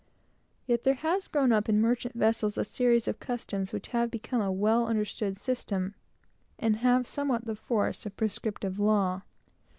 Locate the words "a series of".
2.57-3.19